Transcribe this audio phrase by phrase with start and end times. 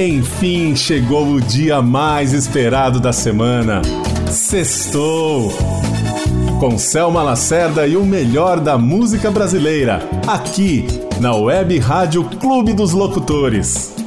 [0.00, 3.82] Enfim, chegou o dia mais esperado da semana.
[4.30, 5.50] Sextou!
[6.60, 10.86] Com Selma Lacerda e o melhor da música brasileira, aqui
[11.20, 13.97] na Web Rádio Clube dos Locutores.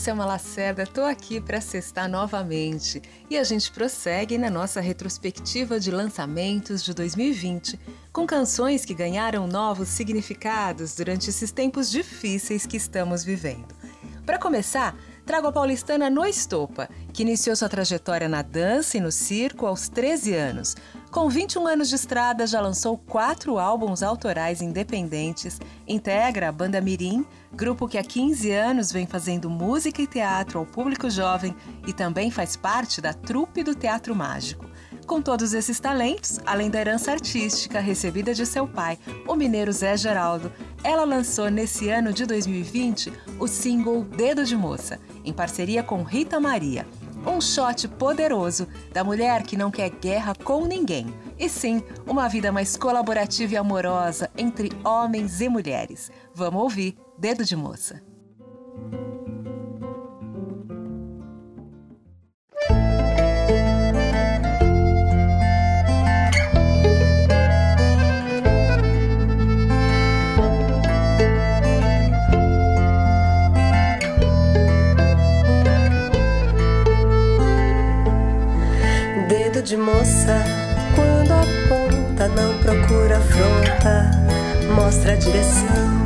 [0.00, 5.90] Selma Lacerda, estou aqui para cestar novamente e a gente prossegue na nossa retrospectiva de
[5.90, 7.78] lançamentos de 2020
[8.10, 13.74] com canções que ganharam novos significados durante esses tempos difíceis que estamos vivendo.
[14.24, 19.12] Para começar, trago a paulistana No Estopa, que iniciou sua trajetória na dança e no
[19.12, 20.76] circo aos 13 anos.
[21.10, 27.26] Com 21 anos de estrada, já lançou quatro álbuns autorais independentes, integra a Banda Mirim,
[27.52, 31.52] grupo que há 15 anos vem fazendo música e teatro ao público jovem
[31.84, 34.70] e também faz parte da trupe do Teatro Mágico.
[35.04, 38.96] Com todos esses talentos, além da herança artística recebida de seu pai,
[39.26, 40.52] o mineiro Zé Geraldo,
[40.84, 46.38] ela lançou nesse ano de 2020 o single Dedo de Moça, em parceria com Rita
[46.38, 46.86] Maria.
[47.26, 52.50] Um shot poderoso da mulher que não quer guerra com ninguém, e sim uma vida
[52.50, 56.10] mais colaborativa e amorosa entre homens e mulheres.
[56.34, 58.02] Vamos ouvir Dedo de Moça.
[79.70, 80.42] De moça,
[80.96, 84.10] quando aponta, não procura afronta,
[84.74, 86.02] mostra a direção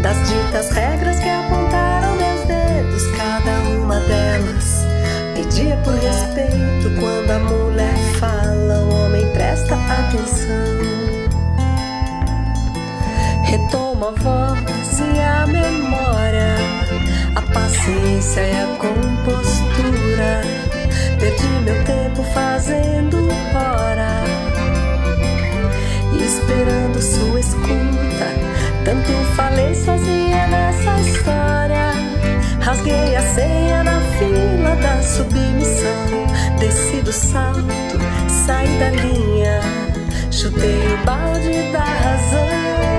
[0.00, 4.86] das ditas regras que apontaram meus dedos, cada uma delas
[5.34, 7.00] pedia por respeito.
[7.00, 10.78] Quando a mulher fala, o homem presta atenção.
[13.44, 16.54] Retoma a voz e a memória,
[17.34, 20.77] a paciência e a compostura
[21.18, 24.22] Perdi meu tempo fazendo hora,
[26.14, 28.26] esperando sua escuta.
[28.84, 31.92] Tanto falei sozinha nessa história.
[32.60, 36.26] Rasguei a senha na fila da submissão.
[36.60, 37.98] Desci do salto,
[38.46, 39.60] saí da linha.
[40.30, 42.97] Chutei o balde da razão.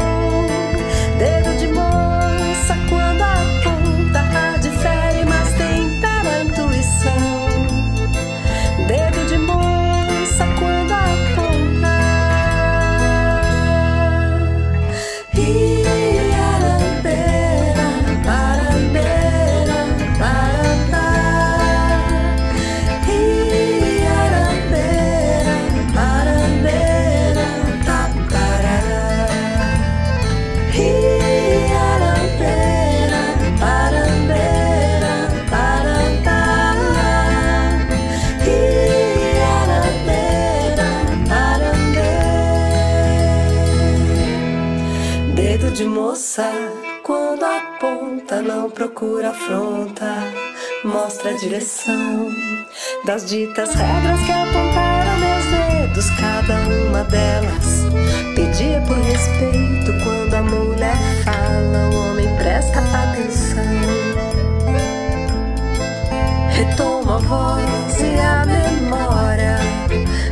[48.79, 50.23] Procura afronta,
[50.85, 52.29] mostra a direção
[53.03, 56.55] das ditas regras que apontaram meus dedos, cada
[56.87, 57.83] uma delas
[58.35, 59.91] pedia por respeito.
[60.01, 60.95] Quando a mulher
[61.25, 63.63] fala, o homem presta atenção.
[66.51, 69.57] Retoma a voz e a memória,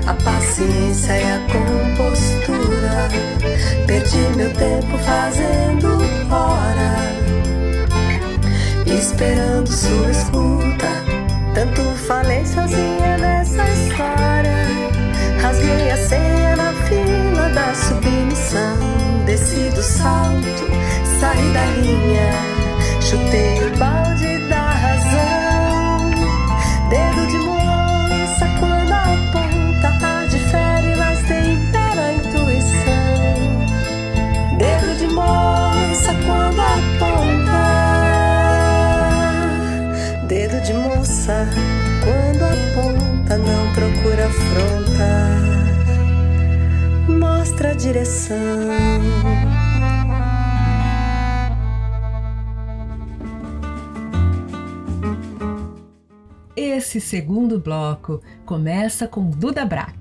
[0.07, 3.09] a paciência e a compostura.
[3.85, 5.56] Perdi meu tempo fazendo
[9.17, 10.87] esperando sua escuta.
[11.55, 14.67] Tanto falei sozinha nessa história.
[15.41, 18.77] Rasguei a senha na fila da submissão.
[19.25, 20.67] Desci do salto,
[21.19, 22.31] saí da linha,
[23.01, 23.96] chutei o balde
[41.27, 41.45] moça
[42.03, 45.35] quando aponta, não procura afronta.
[47.19, 48.37] Mostra a direção.
[56.55, 59.96] Esse segundo bloco começa com Duda Brack.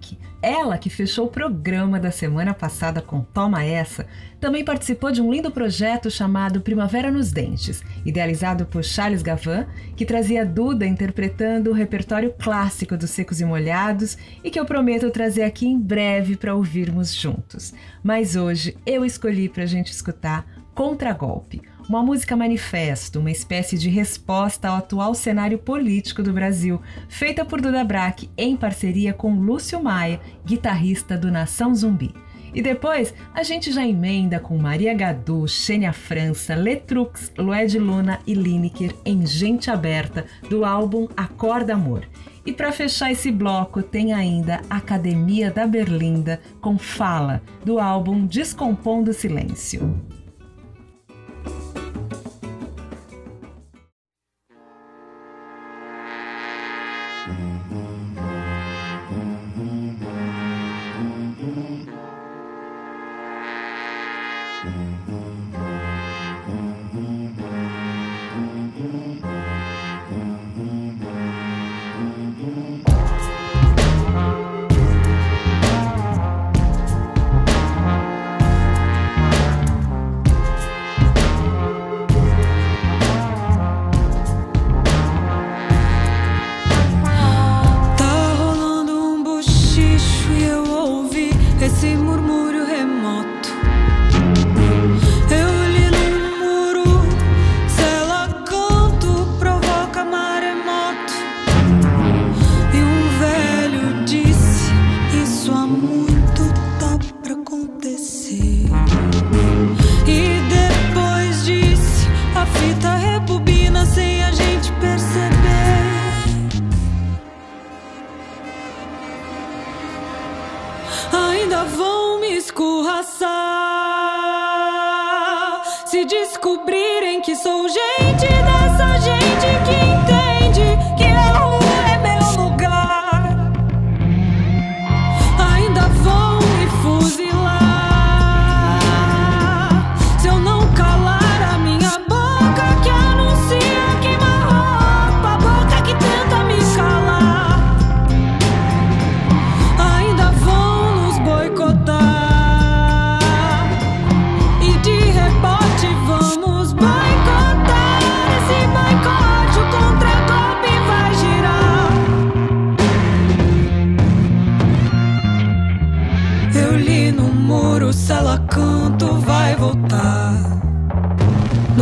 [0.47, 4.07] Ela, que fechou o programa da semana passada com Toma Essa,
[4.39, 9.67] também participou de um lindo projeto chamado Primavera nos Dentes, idealizado por Charles Gavan,
[9.97, 15.11] que trazia Duda interpretando o repertório clássico dos Secos e Molhados e que eu prometo
[15.11, 17.75] trazer aqui em breve para ouvirmos juntos.
[18.01, 20.47] Mas hoje eu escolhi para a gente escutar
[20.77, 27.45] Contragolpe uma música manifesto, uma espécie de resposta ao atual cenário político do Brasil, feita
[27.45, 32.13] por Duda Brack em parceria com Lúcio Maia, guitarrista do Nação Zumbi.
[32.53, 38.35] E depois a gente já emenda com Maria Gadu, Xênia França, Letrux, Lued Luna e
[38.35, 42.09] Lineker em Gente Aberta, do álbum Acorda Amor.
[42.47, 49.13] E para fechar esse bloco tem ainda Academia da Berlinda com Fala, do álbum Descompondo
[49.13, 49.95] Silêncio.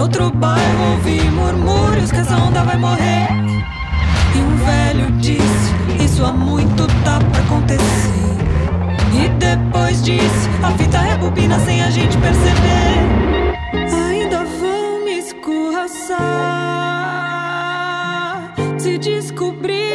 [0.05, 3.27] outro bairro ouvi murmúrios que essa onda vai morrer.
[4.35, 5.73] E um velho disse:
[6.05, 8.13] Isso há muito tá pra acontecer.
[9.15, 12.99] E depois disse: A fita é rebobina sem a gente perceber.
[14.11, 16.23] Ainda vão me escorraçar
[18.79, 19.94] se descobrir.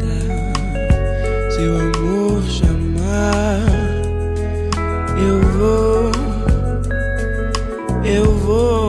[0.00, 1.50] Gente aberta.
[1.50, 3.66] Se o amor chamar,
[5.18, 6.10] eu vou,
[8.04, 8.79] eu vou.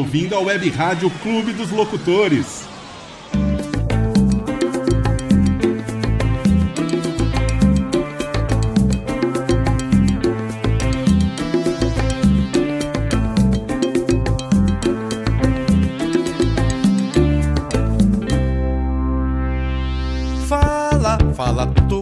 [0.00, 2.68] ouvindo a Web Rádio Clube dos Locutores.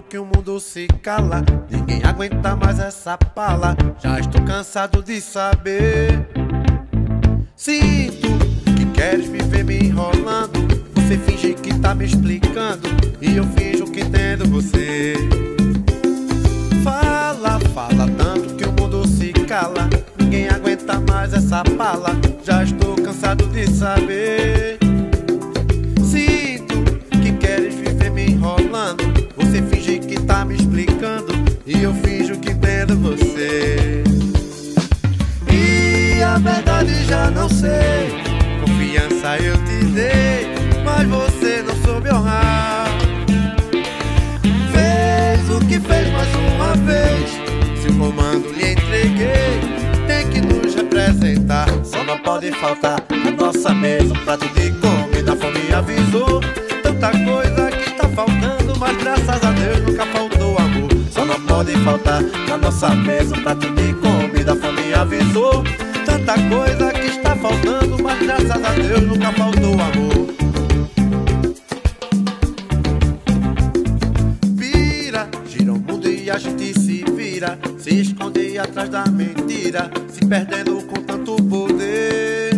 [0.08, 1.44] Que o mundo se cala.
[1.70, 3.76] Ninguém aguenta mais essa pala.
[4.02, 6.37] Já estou cansado de saber.
[7.58, 8.28] Sinto
[8.76, 10.60] que queres me ver me enrolando.
[10.94, 12.88] Você finge que tá me explicando.
[13.20, 15.14] E eu finjo que entendo você.
[16.84, 19.90] Fala, fala tanto que o mundo se cala.
[20.20, 22.16] Ninguém aguenta mais essa pala.
[22.44, 24.78] Já estou cansado de saber.
[26.04, 26.76] Sinto
[27.20, 29.02] que queres viver me enrolando.
[29.36, 31.32] Você finge que tá me explicando.
[31.66, 33.37] E eu finjo que entendo você.
[36.28, 38.12] A verdade já não sei.
[38.60, 40.46] Confiança eu te dei,
[40.84, 42.86] mas você não soube honrar.
[44.70, 47.30] Fez o que fez mais uma vez.
[47.80, 49.58] Se o comando lhe entreguei,
[50.06, 51.66] tem que nos representar.
[51.82, 55.32] Só não pode faltar na nossa mesa um prato de comida.
[55.32, 56.40] A fome avisou
[56.82, 60.90] tanta coisa que está faltando, mas graças a Deus nunca faltou amor.
[61.10, 64.52] Só não pode faltar na nossa mesa um prato de comida.
[64.52, 65.64] A fome avisou
[66.28, 70.28] tanta coisa que está faltando, mas graças a Deus nunca faltou amor.
[74.54, 80.26] Vira, gira o mundo e a gente se vira, se esconde atrás da mentira, se
[80.26, 82.52] perdendo com tanto poder.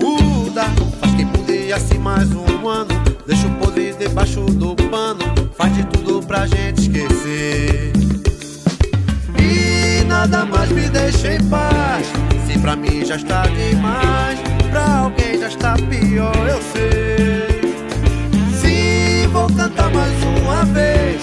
[0.00, 0.64] Muda,
[1.00, 2.94] faz quem podia assim mais um ano,
[3.26, 5.20] deixa o podre debaixo do pano,
[5.54, 7.92] faz de tudo pra gente esquecer.
[9.38, 12.27] E nada mais me deixa em paz.
[12.68, 14.38] Pra mim já está demais,
[14.70, 17.74] pra alguém já está pior, eu sei.
[18.60, 21.22] Se vou cantar mais uma vez,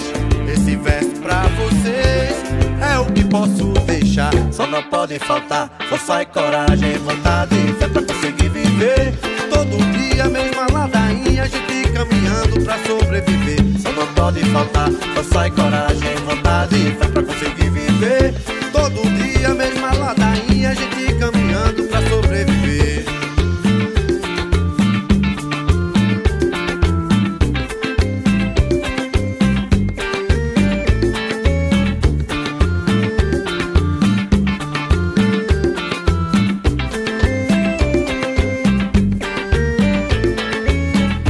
[0.52, 2.34] esse verso pra vocês
[2.82, 4.32] é o que posso deixar.
[4.50, 9.14] Só não pode faltar força e coragem, vontade e fé pra conseguir viver.
[9.48, 13.60] Todo dia, mesma ladainha, a gente caminhando pra sobreviver.
[13.80, 18.34] Só não pode faltar força e coragem, vontade e fé pra conseguir viver.
[18.72, 23.04] Todo dia, mesma ladainha, a gente caminhando pra sobreviver.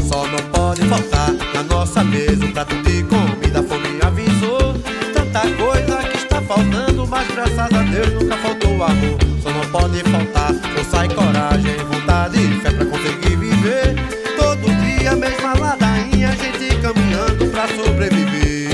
[0.09, 3.62] Só não pode faltar na nossa mesa um prato de comida.
[3.62, 4.75] Fome avisou
[5.12, 9.26] tanta coisa que está faltando, mas graças a Deus nunca faltou amor.
[9.79, 13.95] Pode faltar força e coragem, vontade e fé pra conseguir viver.
[14.35, 18.71] Todo dia, mesma ladainha, a gente caminhando pra sobreviver.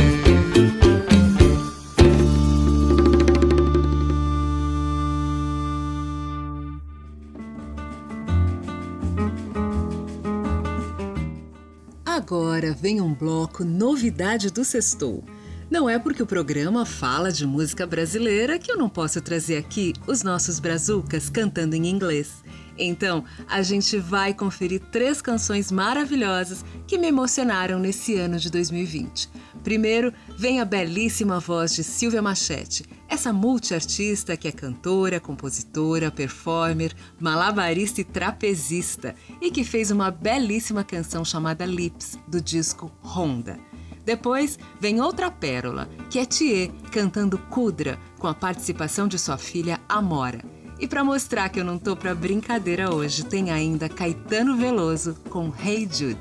[12.06, 15.24] Agora vem um bloco novidade do Sextou.
[15.72, 19.94] Não é porque o programa fala de música brasileira que eu não posso trazer aqui
[20.06, 22.44] os nossos brazucas cantando em inglês.
[22.76, 29.30] Então, a gente vai conferir três canções maravilhosas que me emocionaram nesse ano de 2020.
[29.64, 36.92] Primeiro, vem a belíssima voz de Silvia Machete, essa multiartista que é cantora, compositora, performer,
[37.18, 43.71] malabarista e trapezista e que fez uma belíssima canção chamada Lips, do disco Honda.
[44.04, 49.80] Depois vem outra pérola, que é Thier cantando Kudra, com a participação de sua filha
[49.88, 50.42] Amora.
[50.80, 55.52] E para mostrar que eu não tô pra brincadeira hoje, tem ainda Caetano Veloso com
[55.64, 56.18] Hey Jude.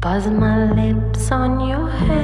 [0.00, 2.23] Buzz my lips on your hands.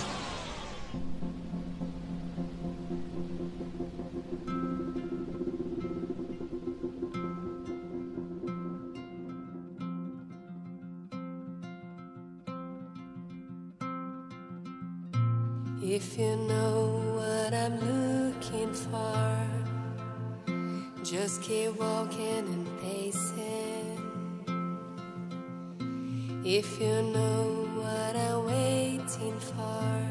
[26.43, 30.07] If you know what I'm waiting for,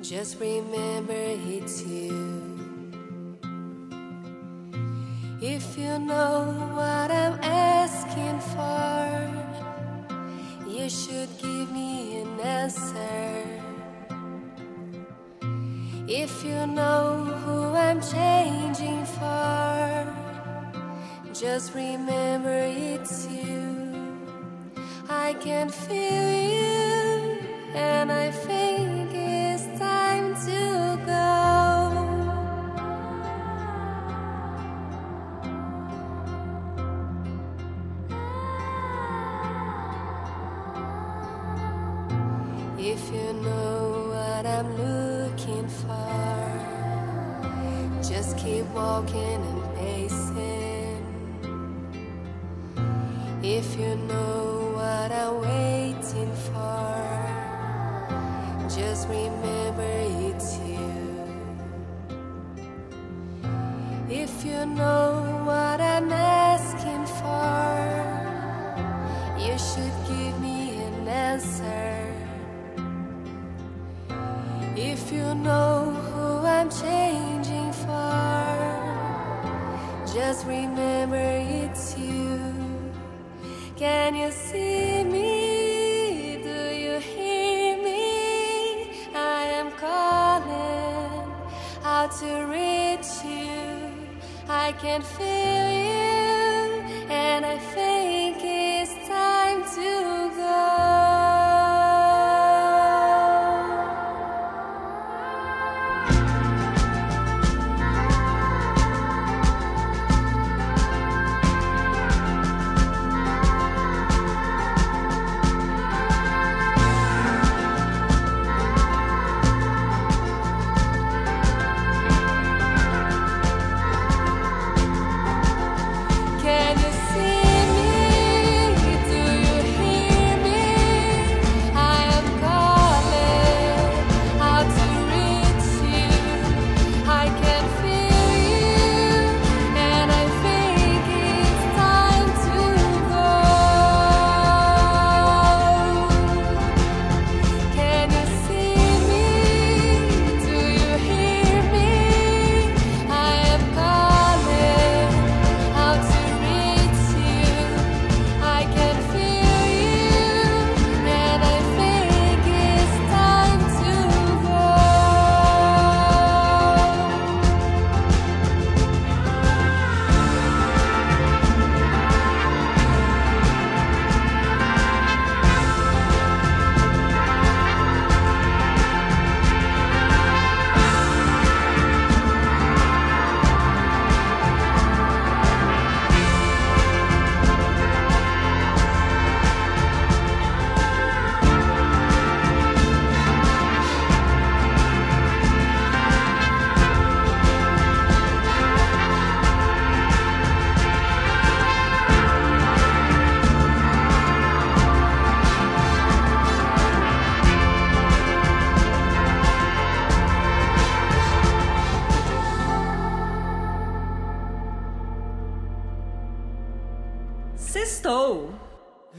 [0.00, 2.46] just remember it's you.
[5.40, 9.10] If you know what I'm asking for,
[10.70, 13.44] you should give me an answer.
[16.06, 20.14] If you know who I'm changing for,
[21.34, 23.69] just remember it's you.
[25.40, 27.38] I can feel you,
[27.74, 28.59] and I think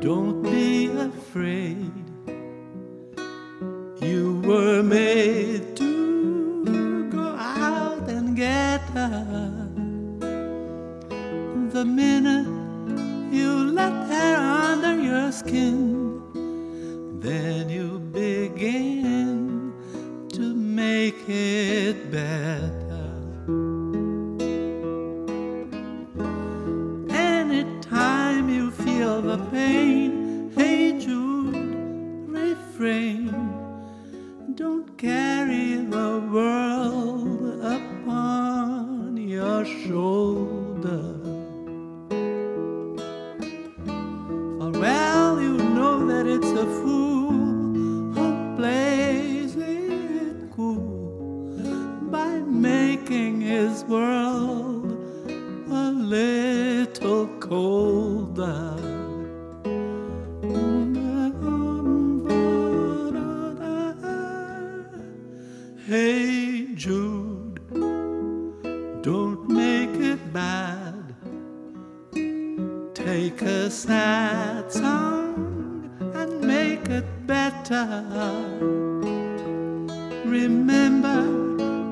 [0.00, 1.92] don't be afraid.
[4.00, 9.68] You were made to go out and get her.
[11.70, 12.48] The minute
[13.30, 16.22] you let her under your skin,
[17.20, 19.74] then you begin
[20.30, 22.79] to make it bad.
[32.80, 33.28] Refrain.
[34.54, 35.39] Don't carry
[73.80, 78.04] Sad song and make it better.
[80.26, 81.24] Remember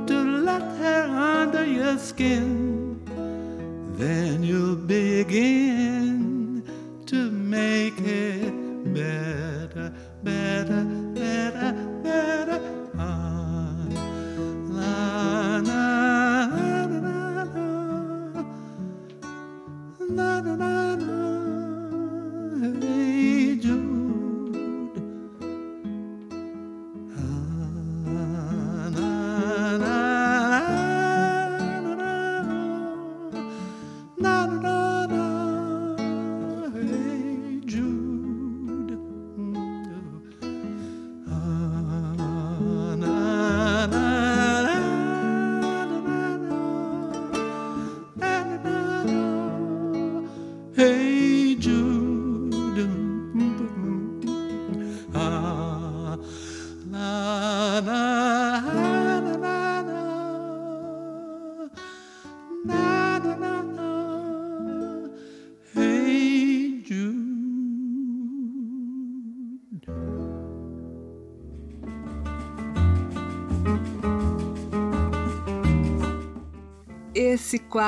[0.07, 2.58] to let her under your skin.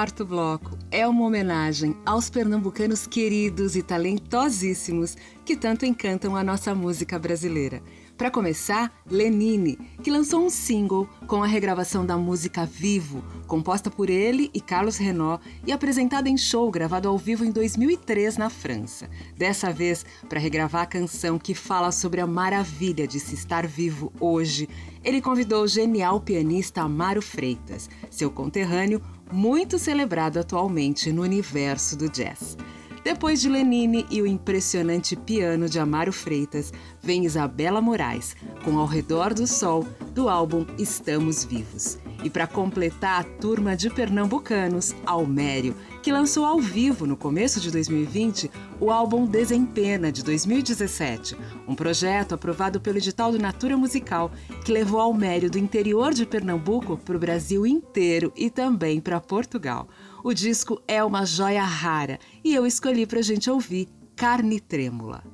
[0.00, 6.74] Quarto bloco é uma homenagem aos pernambucanos queridos e talentosíssimos que tanto encantam a nossa
[6.74, 7.82] música brasileira.
[8.16, 14.08] Para começar, Lenine, que lançou um single com a regravação da música Vivo, composta por
[14.08, 19.08] ele e Carlos Renault e apresentada em show gravado ao vivo em 2003 na França.
[19.36, 24.12] Dessa vez, para regravar a canção que fala sobre a maravilha de se estar vivo
[24.20, 24.68] hoje,
[25.02, 29.00] ele convidou o genial pianista Amaro Freitas, seu conterrâneo,
[29.32, 32.56] muito celebrado atualmente no universo do jazz.
[33.02, 38.86] Depois de Lenine e o impressionante piano de Amaro Freitas, vem Isabela Moraes, com Ao
[38.86, 41.98] Redor do Sol, do álbum Estamos Vivos.
[42.22, 47.70] E para completar a turma de pernambucanos, Almério, que lançou ao vivo no começo de
[47.70, 54.30] 2020 o álbum Desempena, de 2017, um projeto aprovado pelo edital do Natura Musical,
[54.64, 59.88] que levou Almério do interior de Pernambuco para o Brasil inteiro e também para Portugal.
[60.22, 65.24] O disco é uma joia rara e eu escolhi para a gente ouvir Carne Trêmula.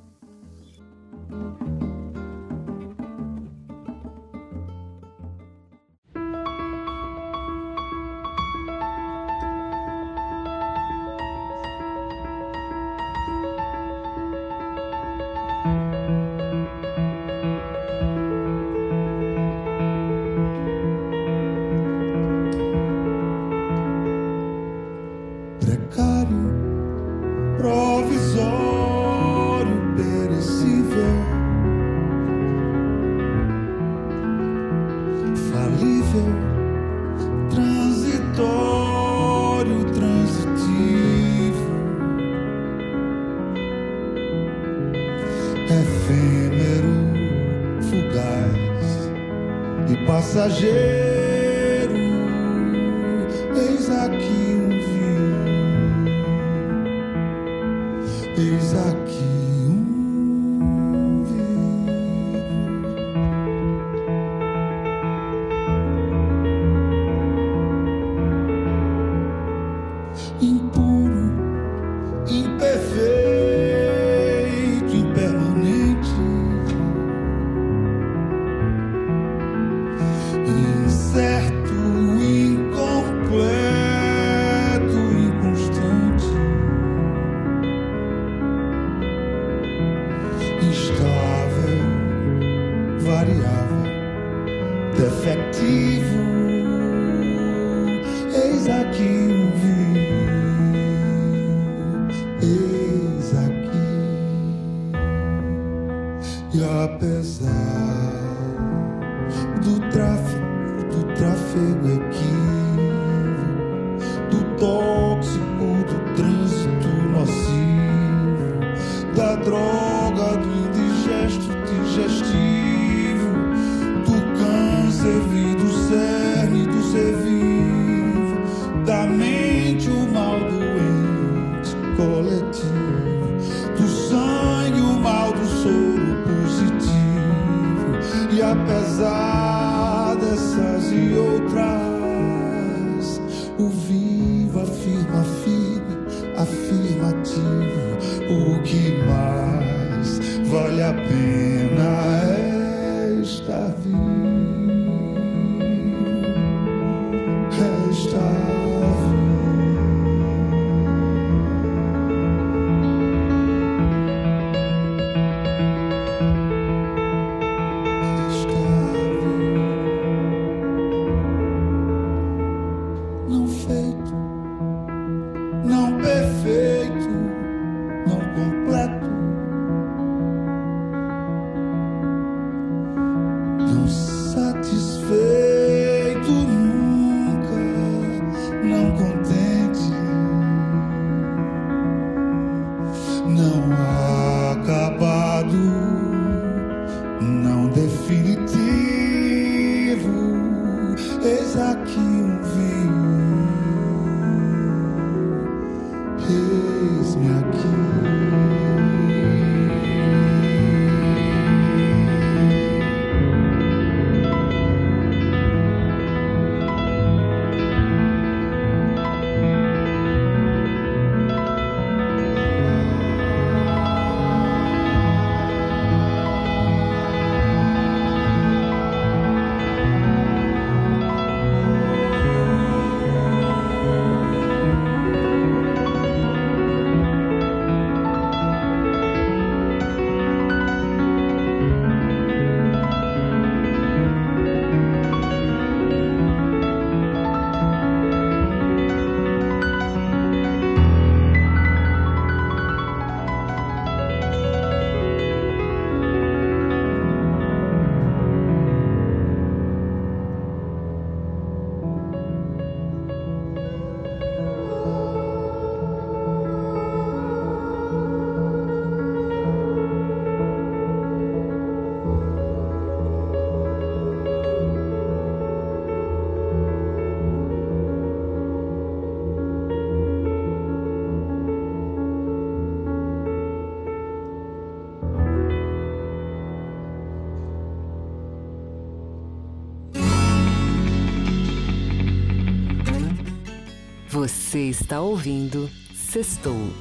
[294.57, 296.73] Você está ouvindo Sextou.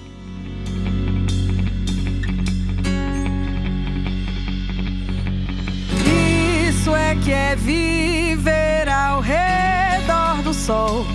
[6.69, 11.05] Isso é que é viver ao redor do sol.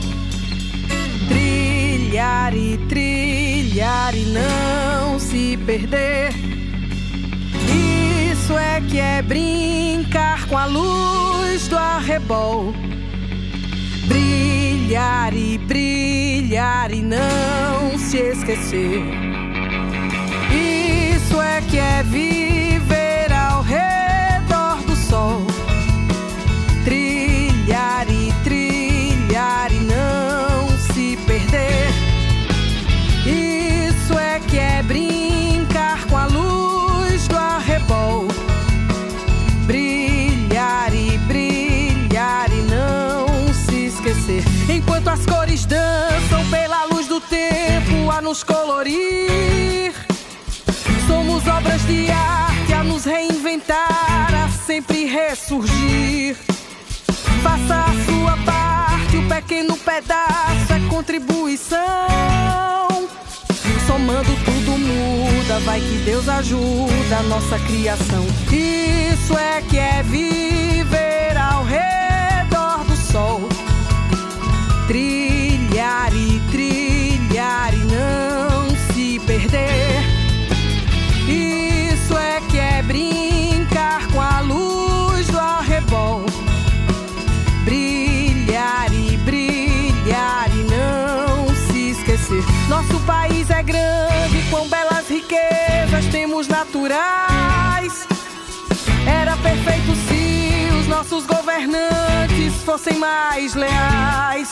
[1.29, 6.29] Trilhar e trilhar e não se perder.
[8.31, 12.75] Isso é que é brincar com a luz do arrebol.
[14.91, 19.01] Brilhar e brilhar e não se esquecer.
[20.53, 25.50] Isso é que é viver ao redor do sol.
[45.71, 49.95] Dançam pela luz do tempo a nos colorir.
[51.07, 56.37] Somos obras de arte a nos reinventar, a sempre ressurgir.
[57.43, 61.79] Faça a sua parte, o pequeno pedaço é contribuição.
[63.87, 68.27] Somando tudo muda, vai que Deus ajuda a nossa criação.
[68.51, 73.49] Isso é que é viver ao redor do sol
[76.13, 80.01] e trilhar e não se perder.
[81.29, 86.25] Isso é que é brincar com a luz do arrebol.
[87.65, 92.45] Brilhar e brilhar e não se esquecer.
[92.69, 98.07] Nosso país é grande, quão belas riquezas temos naturais.
[99.07, 104.49] Era perfeito se os nossos governantes fossem mais leais.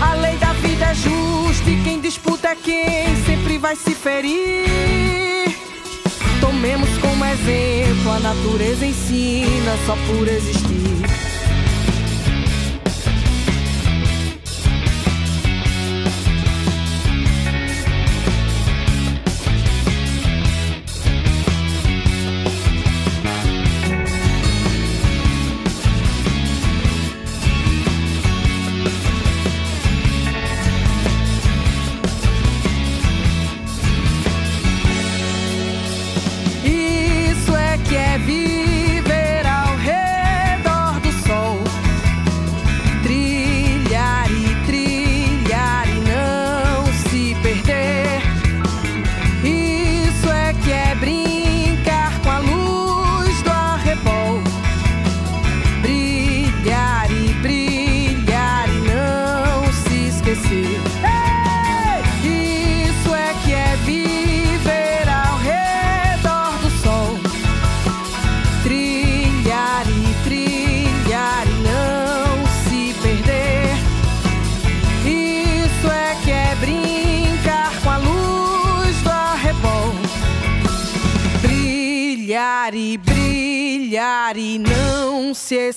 [0.00, 5.56] A lei da vida é justa e quem disputa é quem sempre vai se ferir.
[6.40, 11.15] Tomemos como exemplo, a natureza ensina só por existir.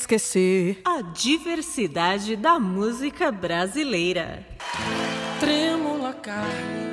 [0.09, 0.81] Esquecer.
[0.85, 4.43] A diversidade da música brasileira.
[5.39, 6.89] Trêmula carne,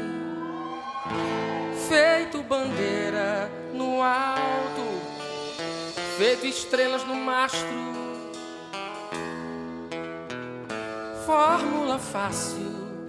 [1.89, 4.83] feito bandeira no alto,
[6.19, 7.97] feito estrelas no mastro.
[11.25, 13.09] Fórmula fácil,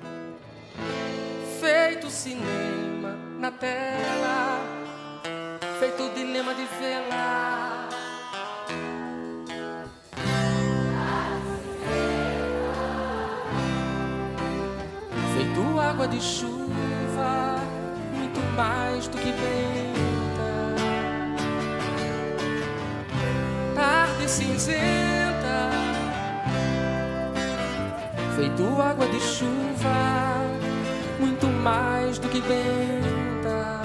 [1.60, 4.60] feito cinema na tela,
[5.80, 7.67] feito dilema de vela.
[15.98, 17.56] Água de chuva,
[18.14, 20.76] muito mais do que venta.
[23.74, 25.72] Tarde cinzenta,
[28.36, 30.36] feito água de chuva,
[31.20, 33.82] muito mais do que venta.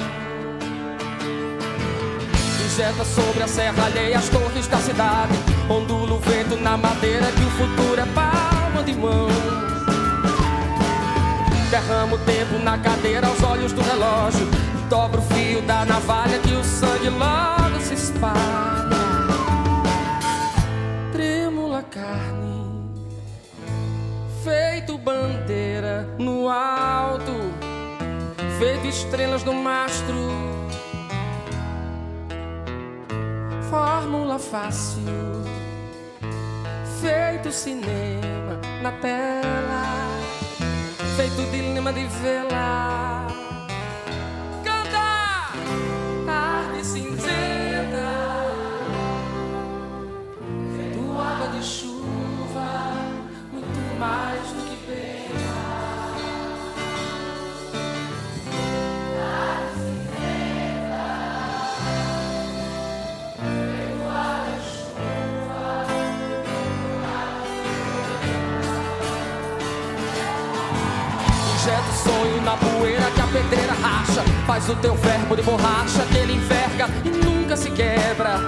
[2.67, 5.33] Injeta sobre a serra alheia as torres da cidade,
[5.71, 9.72] ondula o vento na madeira que o futuro é palma de mão.
[11.73, 14.47] Derramo tempo na cadeira aos olhos do relógio.
[14.91, 18.93] Dobro o fio da navalha que o sangue logo se espalha.
[21.13, 23.01] Trêmula carne,
[24.45, 27.33] feito bandeira no alto,
[28.59, 30.29] feito estrelas no mastro.
[33.71, 35.01] Fórmula fácil,
[37.01, 40.22] feito cinema na tela
[41.17, 43.22] feito dilema de vela.
[73.33, 74.23] Pedreira racha.
[74.47, 78.39] Faz o teu verbo de borracha que ele enverga e nunca se quebra.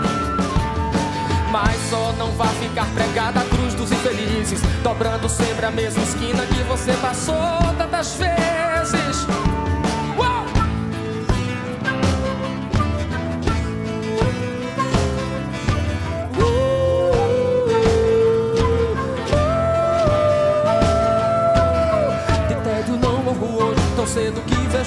[1.51, 6.45] Mas só não vai ficar pregada a cruz dos infelizes, dobrando sempre a mesma esquina
[6.47, 7.35] que você passou
[7.79, 9.44] tantas vezes.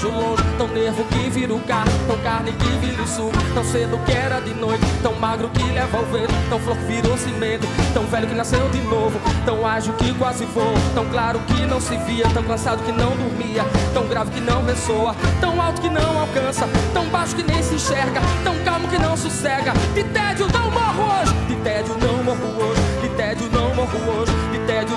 [0.07, 3.63] Vejo longe, tão nervo que vira o carro, tão carne que vira o suco, tão
[3.63, 7.17] cedo que era de noite, tão magro que leva o vento, tão flor que virou
[7.17, 11.65] cimento, tão velho que nasceu de novo, tão ágil que quase voa, tão claro que
[11.65, 15.81] não se via, tão cansado que não dormia, tão grave que não ressoa, tão alto
[15.81, 19.73] que não alcança, tão baixo que nem se enxerga, tão calmo que não sossega.
[19.93, 24.31] De tédio não morro hoje, de tédio não morro hoje, de tédio não morro hoje,
[24.51, 24.96] de tédio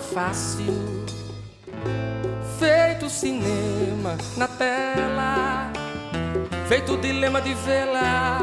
[0.00, 1.04] fácil,
[2.58, 5.72] feito cinema na tela,
[6.68, 8.38] feito dilema de vela.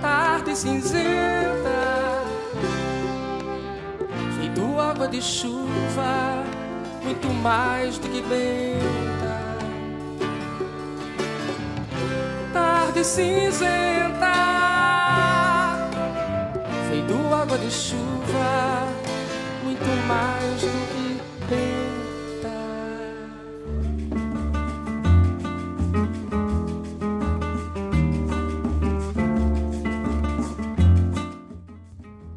[0.00, 2.24] Tarde cinzenta,
[4.38, 6.44] feito água de chuva,
[7.02, 9.36] muito mais do que benta.
[12.52, 14.36] Tarde cinzenta
[17.46, 18.15] água de chuva,
[19.62, 21.96] muito mais do que penta.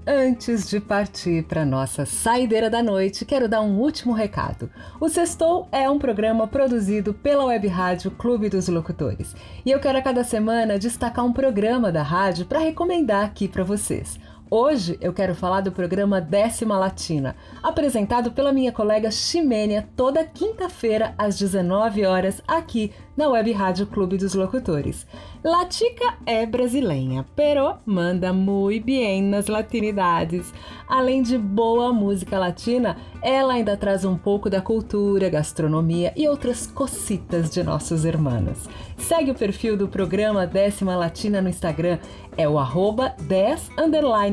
[0.06, 4.70] Antes de partir para nossa saideira da noite, quero dar um último recado.
[5.00, 9.36] O Sextou é um programa produzido pela Web Rádio Clube dos Locutores.
[9.66, 13.64] E eu quero a cada semana destacar um programa da rádio para recomendar aqui para
[13.64, 14.20] vocês.
[14.52, 21.14] Hoje eu quero falar do programa Décima Latina, apresentado pela minha colega Ximênia toda quinta-feira
[21.20, 25.06] às 19 horas aqui na Web Rádio Clube dos Locutores.
[25.44, 30.54] Latica é brasileira, pero manda muito bem nas latinidades.
[30.88, 36.66] Além de boa música latina, ela ainda traz um pouco da cultura, gastronomia e outras
[36.66, 38.70] cocitas de nossos irmãos.
[38.98, 42.00] Segue o perfil do programa Décima Latina no Instagram,
[42.38, 43.72] é o arroba 10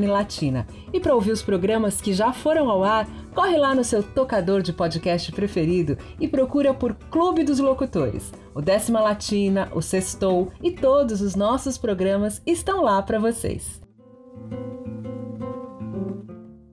[0.07, 0.65] latina.
[0.93, 4.61] E para ouvir os programas que já foram ao ar, corre lá no seu tocador
[4.61, 8.31] de podcast preferido e procura por Clube dos Locutores.
[8.53, 13.81] O Décima Latina, o Sextou e todos os nossos programas estão lá para vocês.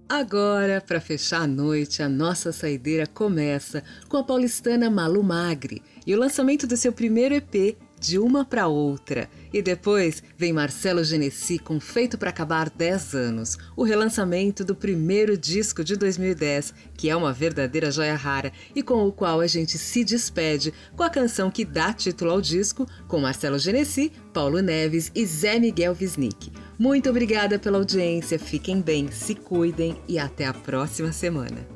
[0.08, 6.14] Agora, para fechar a noite, a nossa saideira começa com a paulistana Malu Magri e
[6.14, 9.30] o lançamento do seu primeiro EP, De Uma para Outra.
[9.50, 15.38] E depois vem Marcelo Genesi com Feito para Acabar 10 anos, o relançamento do primeiro
[15.38, 19.78] disco de 2010, que é uma verdadeira joia rara e com o qual a gente
[19.78, 25.10] se despede com a canção que dá título ao disco, com Marcelo Genesi, Paulo Neves
[25.14, 26.52] e Zé Miguel Wisnik.
[26.78, 31.66] Muito obrigada pela audiência, fiquem bem, se cuidem e até a próxima semana.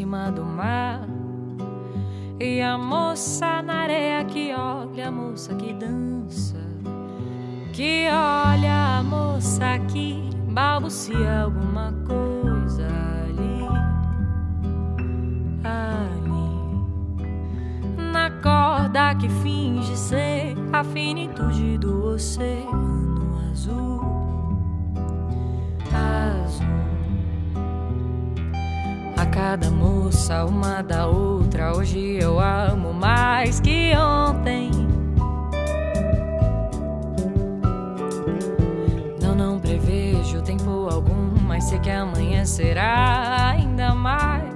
[0.00, 1.06] Cima do mar.
[2.40, 6.56] E a moça na areia que olha a moça que dança.
[7.72, 12.86] Que olha a moça que balbucia alguma coisa
[13.24, 13.68] ali.
[15.64, 16.50] Ali.
[18.12, 20.29] Na corda que finge ser
[20.80, 24.00] a finitude do oceano azul.
[29.30, 31.76] cada moça uma da outra.
[31.76, 34.70] Hoje eu amo mais que ontem.
[39.22, 44.49] Não, não prevejo tempo algum, mas sei que amanhã será ainda mais.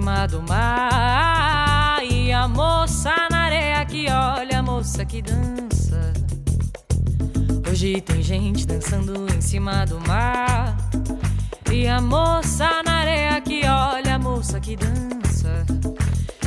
[0.00, 2.02] Cima do mar.
[2.02, 6.12] E a moça na areia que olha, a moça que dança.
[7.68, 10.74] Hoje tem gente dançando em cima do mar.
[11.70, 15.66] E a moça na areia que olha, a moça que dança.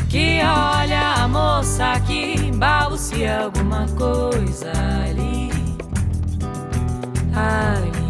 [0.10, 4.72] Que olha a moça que balbucia alguma coisa
[5.06, 5.52] ali.
[7.36, 8.04] Ali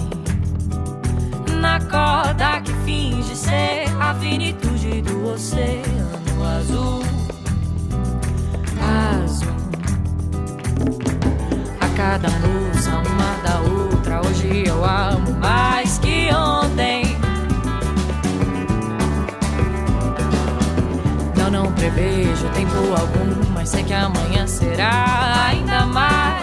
[1.63, 7.03] na corda que finge ser a finitude do oceano azul.
[8.81, 9.55] Azul.
[11.79, 17.17] A cada musa, uma da outra, hoje eu amo mais que ontem.
[21.37, 26.42] Não não prevejo tempo algum, mas sei que amanhã será ainda mais.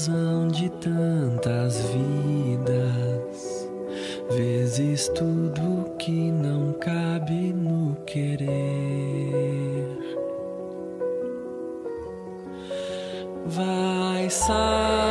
[0.00, 3.68] razão de tantas vidas,
[4.30, 8.48] vezes tudo que não cabe no querer.
[13.44, 15.09] Vai sair.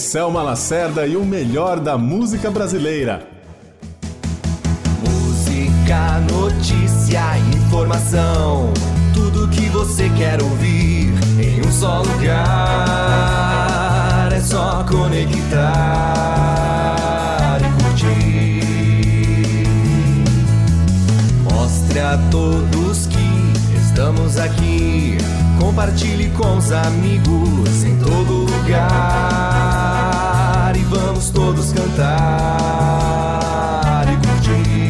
[0.00, 3.28] Selma Lacerda e o melhor da música brasileira.
[5.06, 7.20] Música, notícia,
[7.54, 8.72] informação.
[9.12, 12.32] Tudo que você quer ouvir em um só lugar.
[14.32, 15.60] É só conectar
[17.60, 18.64] e curtir.
[21.52, 25.18] Mostre a todos que estamos aqui.
[25.60, 29.49] Compartilhe com os amigos em todo lugar.
[30.76, 32.06] E vamos todos cantar
[34.06, 34.89] e curtir.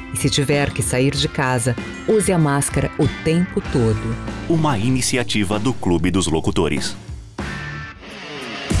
[0.13, 1.75] e, se tiver que sair de casa,
[2.07, 4.15] use a máscara o tempo todo.
[4.49, 6.95] Uma iniciativa do Clube dos Locutores.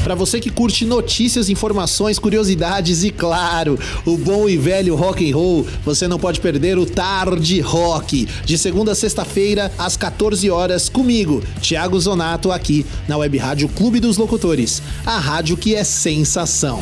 [0.03, 5.35] Para você que curte notícias, informações, curiosidades e claro, o bom e velho rock and
[5.35, 10.89] roll, você não pode perder o Tarde Rock, de segunda a sexta-feira às 14 horas
[10.89, 16.81] comigo, Thiago Zonato aqui na Web Rádio Clube dos Locutores, a rádio que é sensação.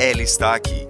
[0.00, 0.86] Ela está aqui.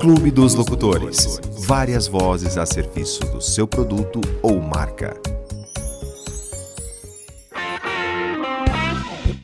[0.00, 1.38] Clube dos Locutores.
[1.66, 5.14] Várias vozes a serviço do seu produto ou marca.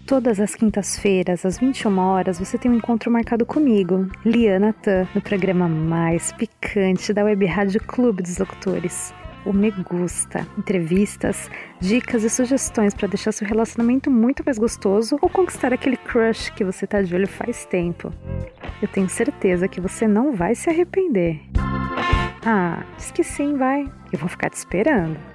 [0.06, 5.20] Todas as quintas-feiras, às 21 horas, você tem um encontro marcado comigo, Liana Tan, no
[5.20, 9.12] programa mais picante da Web Rádio Clube dos Locutores.
[9.44, 10.46] O Me Gusta.
[10.56, 16.50] Entrevistas, dicas e sugestões para deixar seu relacionamento muito mais gostoso ou conquistar aquele crush
[16.50, 18.12] que você tá de olho faz tempo.
[18.80, 21.40] Eu tenho certeza que você não vai se arrepender.
[22.46, 23.90] Ah, diz que sim, vai.
[24.12, 25.33] Eu vou ficar te esperando.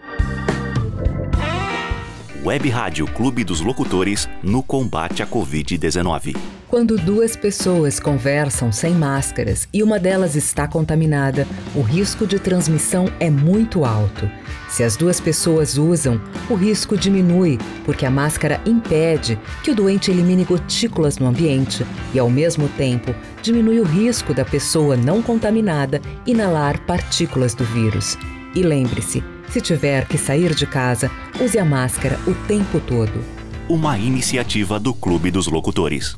[2.44, 6.38] Web Rádio Clube dos Locutores no combate à Covid-19.
[6.70, 13.12] Quando duas pessoas conversam sem máscaras e uma delas está contaminada, o risco de transmissão
[13.20, 14.30] é muito alto.
[14.70, 20.10] Se as duas pessoas usam, o risco diminui, porque a máscara impede que o doente
[20.10, 26.02] elimine gotículas no ambiente e, ao mesmo tempo, diminui o risco da pessoa não contaminada
[26.26, 28.18] inalar partículas do vírus.
[28.56, 33.24] E lembre-se, se tiver que sair de casa, use a máscara o tempo todo.
[33.68, 36.18] Uma iniciativa do Clube dos Locutores.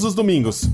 [0.01, 0.67] todos os domingos.